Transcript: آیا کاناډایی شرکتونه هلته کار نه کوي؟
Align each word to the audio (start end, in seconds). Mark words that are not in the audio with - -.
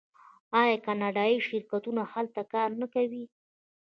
آیا 0.59 0.75
کاناډایی 0.85 1.45
شرکتونه 1.47 2.01
هلته 2.13 2.41
کار 2.53 2.69
نه 2.81 2.87
کوي؟ 2.93 3.23